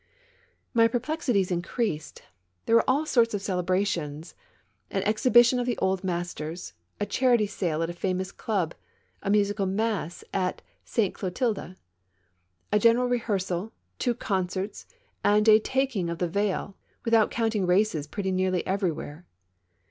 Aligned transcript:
My 0.73 0.87
perplexities 0.87 1.51
increased; 1.51 2.23
there 2.65 2.75
were 2.75 2.89
all 2.89 3.05
sorts 3.05 3.35
of 3.35 3.41
cele 3.43 3.63
brations: 3.63 4.33
an 4.89 5.03
Exposition 5.03 5.59
of 5.59 5.67
the 5.67 5.77
Old 5.77 6.03
Masters, 6.03 6.73
a 6.99 7.05
charity 7.05 7.45
sale 7.45 7.83
at 7.83 7.89
a 7.91 7.93
famous 7.93 8.31
club, 8.31 8.73
a 9.21 9.29
musical 9.29 9.67
mass 9.67 10.23
at 10.33 10.63
Sainte 10.83 11.13
Clotilde, 11.13 11.75
a 12.71 12.79
general 12.79 13.05
rehearsal, 13.07 13.73
two 13.99 14.15
concerts 14.15 14.87
and 15.23 15.47
a 15.47 15.59
taking 15.59 16.09
of 16.09 16.17
the 16.17 16.27
veil, 16.27 16.75
without 17.05 17.29
counting 17.29 17.67
races 17.67 18.07
pretty 18.07 18.31
nearly 18.31 18.65
everywhere. 18.65 19.27